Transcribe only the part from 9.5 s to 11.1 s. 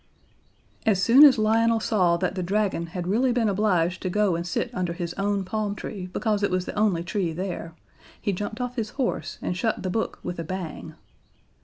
shut the book with a bang.